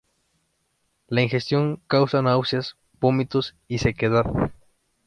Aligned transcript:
La 1.09 1.21
ingestión 1.21 1.79
causa 1.85 2.23
náuseas, 2.23 2.75
vómitos 2.99 3.55
y 3.67 3.77
sequedad. 3.77 4.25